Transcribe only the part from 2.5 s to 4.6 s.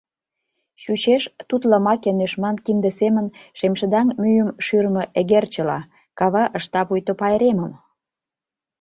кинде семын, шемшыдаҥ мӱйым